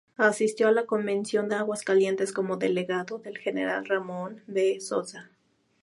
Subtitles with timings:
[0.17, 4.79] Asistió a la Convención de Aguascalientes como delegado del general Ramón V.
[4.81, 5.29] Sosa.